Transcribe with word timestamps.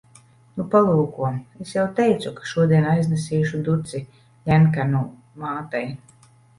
Nu, 0.53 0.63
palūko. 0.75 1.29
Es 1.65 1.75
jau 1.75 1.83
teicu, 2.01 2.33
ka 2.41 2.49
šodien 2.55 2.89
aiznesīšu 2.95 3.63
duci 3.71 4.05
Ļenkanu 4.05 5.07
mātei. 5.47 5.89